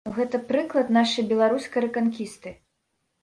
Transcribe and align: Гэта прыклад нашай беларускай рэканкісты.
Гэта 0.13 0.37
прыклад 0.51 0.87
нашай 0.97 1.27
беларускай 1.33 1.85
рэканкісты. 1.87 2.55